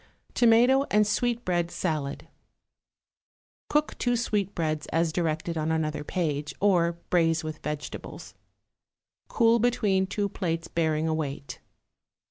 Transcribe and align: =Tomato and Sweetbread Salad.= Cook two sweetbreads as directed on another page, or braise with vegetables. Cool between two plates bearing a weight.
=Tomato 0.33 0.85
and 0.89 1.05
Sweetbread 1.05 1.69
Salad.= 1.69 2.27
Cook 3.69 3.95
two 3.99 4.15
sweetbreads 4.15 4.87
as 4.87 5.11
directed 5.13 5.59
on 5.59 5.71
another 5.71 6.03
page, 6.03 6.55
or 6.59 6.93
braise 7.11 7.43
with 7.43 7.59
vegetables. 7.59 8.33
Cool 9.27 9.59
between 9.59 10.07
two 10.07 10.27
plates 10.27 10.67
bearing 10.67 11.07
a 11.07 11.13
weight. 11.13 11.59